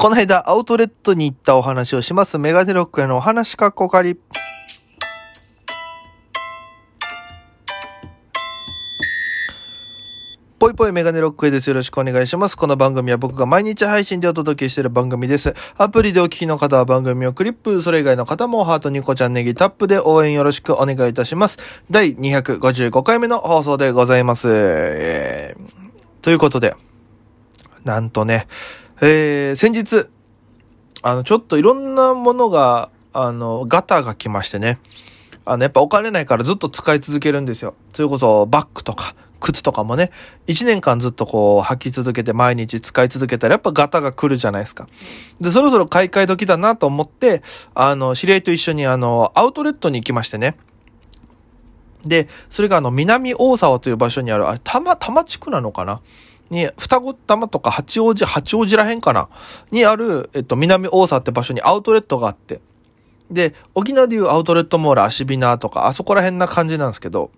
[0.00, 2.38] この間アウトレットに行ったお話をします。
[2.38, 4.18] メガネロックへのお話かっこかり。
[10.58, 11.68] ぽいぽいメガネロックへです。
[11.68, 12.56] よろしくお願いします。
[12.56, 15.52] この番組は僕が毎日配信でお届けしている番組です。
[15.76, 21.58] アプリでお聞きの方は番組をクリップ、それ以外の方もハートニコちゃんネギタップで応援よろしくお願いいたします。
[21.90, 24.48] 第255回目の放送でございます。
[24.50, 26.74] えー、ということで、
[27.84, 28.46] なんとね、
[29.02, 30.08] えー、先日、
[31.02, 34.78] あの、ちょっといろんなものが、あの、ガタが来ましてね。
[35.46, 37.74] あの、やっぱお金ないからずっと使い続けるんですよ。
[37.94, 40.10] それこそバッグとか、靴とかもね、
[40.48, 44.86] 1年間ずっとこう履き続けて毎日使い続けたらやっぱガタが来るじゃないですか。
[45.40, 47.42] で、そろそろ買い替え時だなと思って、
[47.74, 50.56] あの、知り合いと一緒にあの、アウトレットに行きましてね。
[52.04, 56.02] で、それがあの、南大沢という場所にある、あれ、多摩、多摩地区なのかな？
[56.50, 59.28] に、双子玉とか八王子、八王子らへんかな？
[59.70, 62.60] にある、えっと、南大沢って場所にアウトレットがあって。
[63.30, 67.30] で、沖縄でいうアウトレットモール、足ビナとか、あそこら辺な感じなんですけど、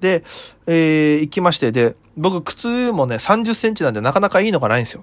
[0.00, 0.24] で、
[0.66, 5.02] えー、行きまして、で、僕、靴もね、30センチなんでなかなかいいのがないんですよ。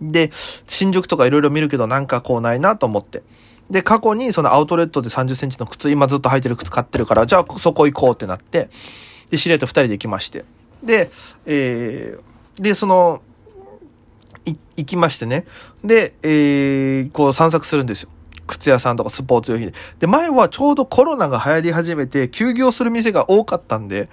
[0.00, 0.30] で、
[0.66, 3.22] 新宿とかいろいろ見るけど、なんかこうないなと思って。
[3.70, 8.68] で、過去にそのアウトレットで30センチの靴、今ずっと履いてる靴買ってるから、じゃあそこ行こうってなって、
[9.30, 10.44] で、知り合いと2人で行きまして。
[10.82, 11.10] で、
[11.46, 13.22] えー、で、その、
[14.44, 15.44] い、行きましてね。
[15.84, 18.08] で、えー、こう散策するんですよ。
[18.46, 19.74] 靴屋さんとかスポーツ用品で。
[20.00, 24.08] で、前はちょうどコロナが流行り始めて休業する店が多かったんで、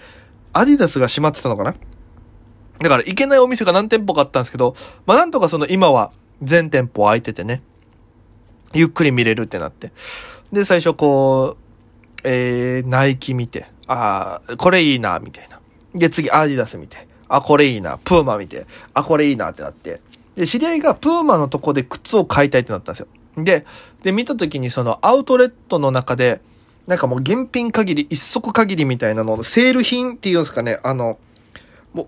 [0.54, 1.76] アディダスが閉まってたのかな？
[2.80, 7.62] だから行けないお店が何店舗かあったんですけど、まあなんとかその今は全店舗空いててね、
[8.74, 9.92] ゆっくり見れるってなって。
[10.54, 15.60] で、最初こう、えー、ナイキ見て、ああ、これいいな、みたいな。
[15.94, 20.02] で、次アディダス見て、あ、これいいな、プーマ見て、あ、これいいなってなって。
[20.36, 23.08] で、知り合いがプーマのとこで靴を買いたいってなったんですよ。
[23.38, 23.66] で、
[24.04, 26.42] で、見た時にそのアウトレットの中で、
[26.88, 31.20] なんかもう現品限り、一足限りみたいなの、セール品っていうんですかね、あの、
[31.94, 32.08] もう、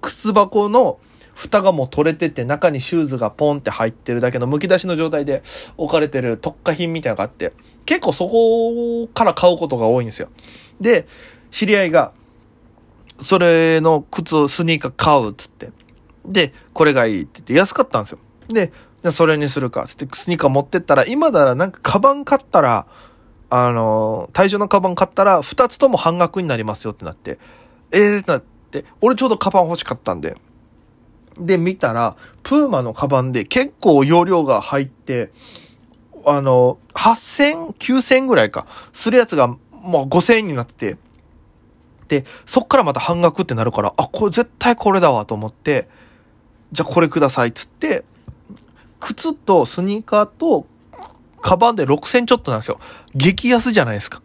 [0.00, 0.98] 靴箱の
[1.34, 5.42] 蓋がもう取れてて、中にシューズがポンって入ってるだけの剥き出しの状態で
[5.76, 7.52] 置かれてる特化品みたいなのがあって、
[7.84, 10.28] 結構そこから買うことが多いんですよ。
[10.80, 11.06] で、
[11.50, 12.12] 知り合いが、
[13.20, 15.70] それの靴、スニーカー買うっつって。
[16.24, 18.18] で、これがいいって言って安かったんですよ。
[18.48, 22.86] で、じゃそれにするか、つってスニーカー持ってったら、今ならなんかカバン買ったら、
[23.50, 27.38] あのー、対象のカバン買ったら、二つとも半額になりますよってなって、
[27.92, 30.36] ええー、なって、俺ちょうどカバン欲しかったんで。
[31.38, 35.30] で、見たら、プーマのカバンで結構容量が入って、
[36.26, 40.96] あの、8000、9000ぐらいか、するやつが、もう5000円になってて、
[42.46, 45.88] そっからまた半額ってなるから、あ、これ絶対これだわと思って、
[46.70, 48.04] じゃあこれくださいっつって、
[49.00, 50.66] 靴とスニーカーと、
[51.42, 52.78] カバンで6000ちょっとなんですよ。
[53.14, 54.22] 激安じゃないですか。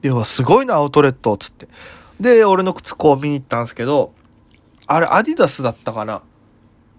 [0.00, 1.68] で、はすごいな、アウトレットっ、つって。
[2.20, 4.12] で、俺の靴こう見に行ったんですけど、
[4.86, 6.22] あれ、アディダスだったかな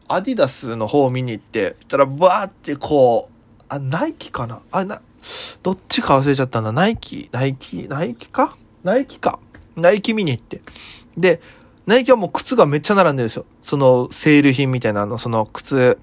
[0.07, 4.59] アディダスの方を見に行って、たら、バーってこう、あ、ナイキかな？
[4.71, 5.01] あ、な、
[5.63, 6.71] どっちか忘れちゃったんだ。
[6.71, 8.55] ナイキ、ナイキ、ナイキか？
[8.83, 9.39] ナイキか。
[9.75, 10.61] ナイキ見に行って。
[11.17, 11.41] で、
[11.85, 13.45] ナイキはもう靴がめっちゃ並んでるんですよ。
[13.61, 15.97] そのセール品みたいなの、その靴、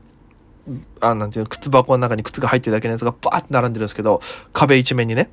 [1.00, 4.20] あなんていうの、靴箱の中に靴が入ってるだけのやつがバーって並んでるんですけど、
[4.52, 5.30] 壁一面にね。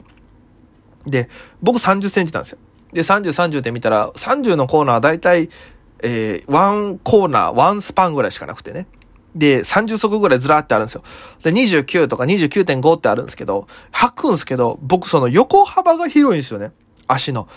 [1.05, 1.29] で、
[1.61, 2.59] 僕30センチなんですよ。
[2.93, 5.49] で、30、30で見たら、30のコーナーはだいたい、
[6.01, 8.87] えー、ワンコーナー、ワンスパンぐらいしかなくてね。
[9.35, 11.03] で、30足ぐらいずらーってあるんですよ。
[11.43, 16.71] で、29とか29.5ってあるんですけど、履くんですけど、僕その横幅が広いんですよね。
[17.07, 17.47] 足の。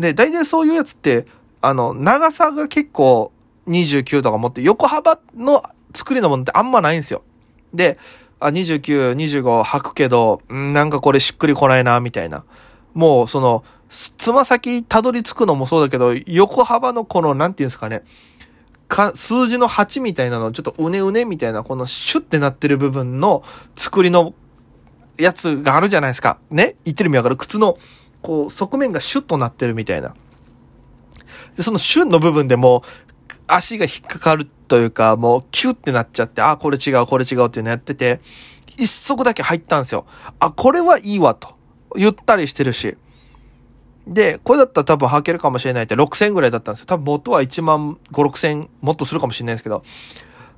[0.00, 1.26] で、大体そういうやつって、
[1.60, 3.32] あの、長さが結構
[3.68, 5.62] 29とか持って、横幅の
[5.94, 7.22] 作りのものってあんまないんですよ。
[7.74, 7.98] で、
[8.40, 12.44] あ、29、25履くけど、んなんかこれしっくりこないな、みたいな。
[12.94, 18.02] もう、その、つま先たどり着くのもそうだけど、横幅のこの、なんていうんですかね、
[18.88, 23.42] か、数字の8みたいなの、ちょっとうねうねみたいな、このシュッてなってる部分の
[23.76, 24.32] 作りの
[25.18, 26.38] やつがあるじゃないですか。
[26.50, 26.76] ね？
[26.84, 27.36] 言ってる意味わかる？
[27.36, 27.76] 靴の、
[28.22, 30.14] こう、側面がシュッとなってるみたいな。
[31.56, 32.82] で、そのシュッの部分でも、
[33.46, 38.20] 足が引っかかるというか、もうキュッてなっちゃって、あ、これ違う、これ違うっていうのやってて、
[38.76, 40.06] 一足だけ入ったんですよ。
[40.38, 41.54] あ、これはいいわと。
[41.96, 42.96] ゆったりしてるし。
[44.06, 46.86] で、これだったら多分履けるかもしれないって6000ぐらいだったんですよ。
[46.86, 49.82] 多分元は1万5、6000もっとするかもしれないですけど。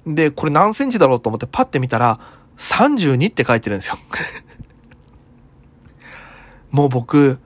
[0.07, 2.21] で、これ何センチだろうと思ってパッて見たら、
[2.59, 3.97] 32って書いてるんですよ。
[6.71, 7.39] もう僕、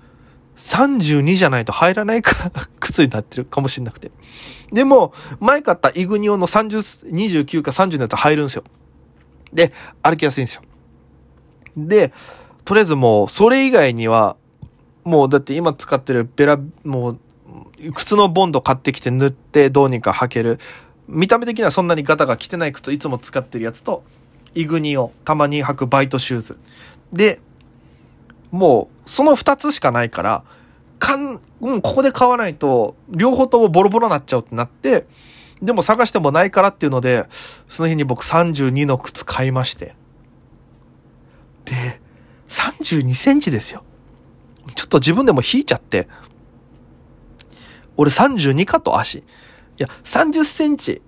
[0.67, 4.11] 32じゃないと入らないか 靴になってるかもしんなくて。
[4.73, 8.65] でも、前買ったイグニオの30、29か30のやつ入るんですよ。
[9.53, 9.73] で、
[10.03, 10.63] 歩きやすいんですよ。
[11.77, 12.13] で、
[12.65, 14.37] とりあえずもう、それ以外には、
[15.05, 17.19] もうだって今使ってるベラ、もう、
[17.95, 20.59] 靴のボンド買ってきて塗ってどうにか履ける。
[21.07, 24.03] 見た目的にはそんなにガタが来てない靴いつも使ってるやつと、
[24.55, 26.59] イグニをたまに履くバイトシューズ。
[27.13, 27.41] で、
[28.51, 30.45] もう、その二つしかないから、
[30.99, 35.07] かん、うん、ここで買わないと、両方ともボロボロなっちゃうってなって、
[35.63, 37.27] でも探してもないからっていうので、
[37.69, 39.95] その日に僕32の靴買いまして。
[41.65, 42.01] で、
[42.49, 43.83] 32センチですよ。
[44.75, 46.09] ちょっと自分でも引いちゃって、
[47.97, 49.19] 俺32かと足。
[49.19, 49.23] い
[49.79, 51.03] や、30センチ。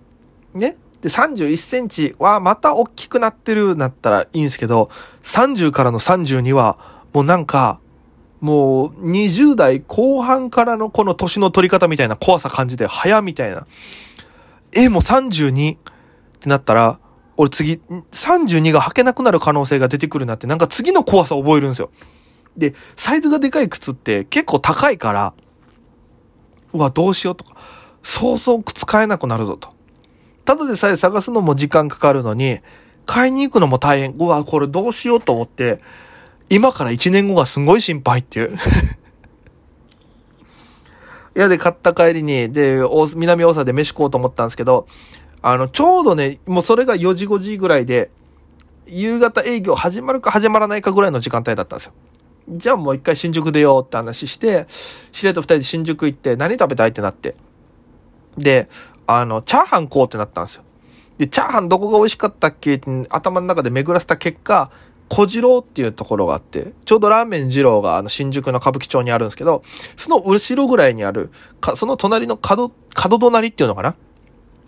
[0.55, 0.77] ね。
[1.03, 4.91] で、31センチはまた大きくなってるなったらいいんですけど、
[5.23, 6.79] 30からの32は、
[7.13, 7.81] もうなんか、
[8.41, 13.67] もう20代後半からのこの年の取り方みたいな怖さ感じで、早みたいな。
[14.73, 15.79] え、もう32っ
[16.41, 17.01] てなったら、
[17.37, 17.81] 俺次、
[18.13, 21.91] 32が履けなくなる可能性が出てくるなって、なんか次の怖さを覚えるんですよ。
[22.57, 25.35] で、サイズがでかい靴って結構高いから、
[26.73, 27.57] うわ、どうしようとか、
[28.03, 29.71] そうそう靴買えなくなるぞと。
[30.45, 32.61] ただでさえ探すのも時間かかるのに、
[33.07, 34.15] 買いに行くのも大変。
[34.15, 35.81] うわ、これどうしようと思って、
[36.51, 38.57] 今から1年後がすごい心配っていう。
[41.37, 42.81] いや、で、買った帰りに、で、
[43.15, 44.89] 南大阪で飯食おうと思ったんですけど、
[45.43, 48.11] あの、ちょうどね、もうそれが4時5時ぐらいで、
[48.87, 51.93] 夕方営業始まるか始まらないかぐらいの時間帯だったんですよ。
[52.49, 54.67] じゃあもう一回新宿出ようって話して、
[55.13, 57.35] 知り合いと二人で新宿行って何食べたいってなって。
[58.39, 58.69] で、
[59.07, 60.63] あの、チャーハン食おうってなったんですよ。
[61.19, 62.77] で、チャーハンどこが美味しかったっけ？
[62.77, 64.71] って頭の中で巡らせた結果、
[65.09, 69.63] 小次郎っていうところがあって、ちょうどラーメン二郎があの新宿の歌舞伎町にあるんですけど、
[69.97, 73.95] その後ろぐらいにある、かその隣の角、角隣っていうのかな？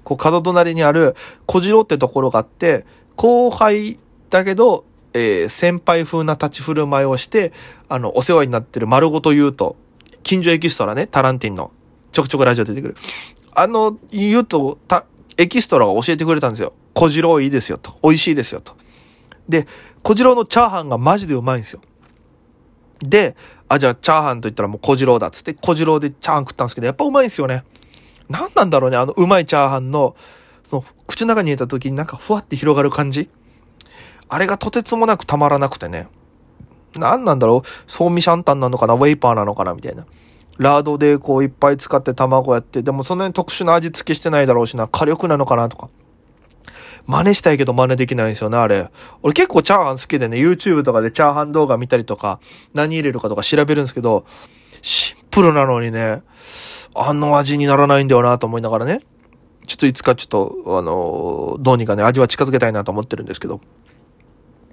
[0.02, 1.14] こう角隣にある
[1.46, 3.98] 小次郎ってところがあって、後輩
[4.31, 7.52] だけど、えー、先輩風な立ち振る舞いをして、
[7.88, 9.76] あの、お世話になってる丸ごと言うと、
[10.22, 11.72] 近所エキストラね、タランティンの、
[12.12, 12.96] ちょくちょくラジオ出てくる。
[13.54, 15.04] あの、言うと、た、
[15.36, 16.72] エキストラが教えてくれたんですよ。
[16.94, 17.94] 小次郎いいですよと。
[18.02, 18.76] 美味しいですよと。
[19.48, 19.66] で、
[20.02, 21.81] 小次郎のチャーハンがマジでうまいんですよ。
[23.00, 23.37] で、
[23.69, 27.64] あ、じゃあチャーハンと言ったらもう小次郎だっつって小次郎でチャーハン食ったんですけど、やっぱうまいんですよね。
[28.29, 30.14] 何なんだろうね、あのうまいチャーハンの、
[30.69, 33.29] その口の中に入れた時になんかふわって広がる感じ。
[34.29, 36.08] あれがとてつもなくたまらなくてね。
[36.96, 40.06] 何なんだろうソーミシャンタンなのかなウェイパーなのかなみたいな。
[40.58, 45.88] ラードでこういっぱい使って卵やって、でもそんなに特殊な味付けしてないだろうしな、火力なのかなとか。
[47.06, 48.91] 真似したいけど真似できないんですよね、あれ。
[49.23, 52.41] 俺結構チャーハン好きでね、YouTube とかでチャーハン動画見たりとか、
[52.75, 54.25] 何入れるかとか調べるんですけど、
[54.82, 56.23] シンプルなのにね、
[56.94, 59.00] あの味にならないんだよなと思いながらね。
[59.67, 63.61] ちょっといつかちょっと、あの、どうにかね、味は近づけたいなと思ってるんですけど。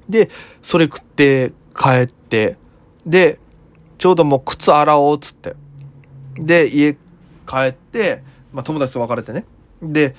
[0.09, 0.29] で、
[0.63, 2.57] それ食って帰って、
[3.05, 3.39] で、
[3.97, 5.55] ちょうどもう靴洗おうっつって。
[6.35, 9.45] で、家帰って、まあ友達と別れてね。
[9.81, 10.15] で、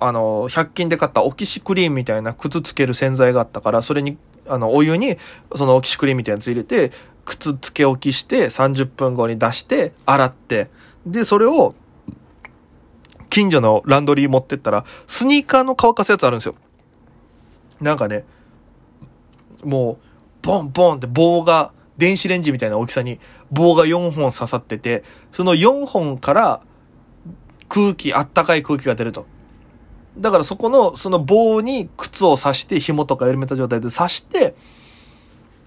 [0.00, 5.16] あの、100均で買ったオキシクリームみたいな靴つける洗剤があったから、それに、あの、お湯に、
[5.54, 6.92] そのオキシクリームみたいなやつ入れて、
[7.24, 10.68] 靴つけ置きして30分後に出して洗って
[11.06, 11.74] でそれを
[13.30, 16.54] 近所のランドリー持ってったらスニーカーの乾かすやつあるんですよ。
[17.80, 18.24] なんかね
[19.64, 19.98] もう
[20.42, 23.18] ボンボンって棒が電子レンジみたいな大きさに
[23.50, 26.60] 棒が4本刺さっててその4本から
[27.68, 29.26] 空気あったかい空気が出ると。
[30.18, 34.54] だからそこのその棒に靴を刺して紐とか緩めた状態で刺して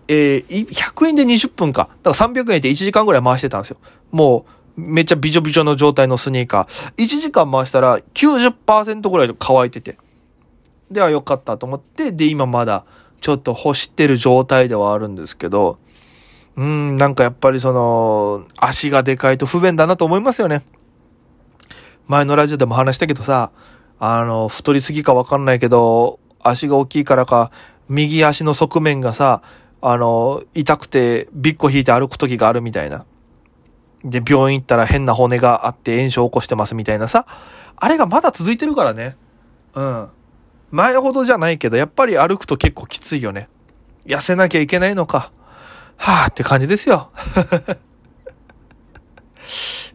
[0.08, 1.90] えー、100円で20分か。
[2.04, 3.78] だから300円で1時間ぐらい回してたんですよ。
[4.12, 4.46] も
[4.78, 6.96] う、めっちゃびちょびちょの状態のスニーカー。
[6.96, 9.98] 1時間回したら90%ぐらい乾いてて。
[10.90, 12.86] ではよかったと思って、で、今まだ
[13.20, 15.78] ちょっと干してる状態ではあるんですけど、
[16.56, 20.64] うん、なんかやっぱりその、足がでかいと不便だなと思いますよね。
[22.08, 23.52] 前のラジオでも話したけどさ、
[24.00, 27.52] あの、太りすぎかわかんないけど、足が大きいからか、
[27.90, 29.42] 右足の側面がさ、
[29.82, 33.06] あの、痛くてビッコ引いて歩く時があるみたいな。
[34.04, 37.26] で、病院行ったら変な骨があって炎症を起こしてますみたいなさ。
[37.76, 39.18] あれがまだ続いてるからね。
[39.74, 40.10] うん。
[40.72, 43.50] 前ほどじゃないけど、やっぱり歩くと結構きついよね。
[44.06, 45.32] 痩せなきゃいけないのか。
[45.96, 47.10] はぁって感じですよ。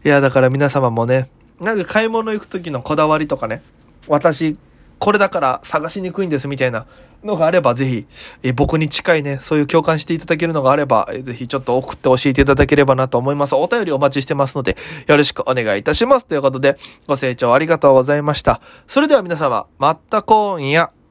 [0.03, 1.29] いや、だから皆様もね、
[1.59, 3.61] なんか買い物行く時のこだわりとかね、
[4.07, 4.57] 私、
[5.03, 6.85] これだから探しにくいんですみたいな
[7.25, 8.05] のがあれば、ぜひ、
[8.41, 13.53] え僕に近いね、そういう共感していただけるのがあれば、ぜひちょっと送って教えていただければなと思います。
[13.53, 16.25] お便りお待ちしてますので、よろしくお願いいたします。
[16.25, 18.61] ということで、ご清聴ありがとうございました。
[18.87, 21.02] それでは皆様、また今夜。